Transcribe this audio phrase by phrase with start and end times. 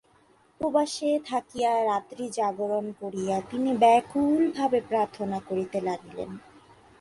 [0.61, 6.29] উপবাসে থাকিয়া রাত্রিজাগরণ করিয়া তিনি ব্যাকুল ভাবে প্রার্থনা করিতে লাগিলেন।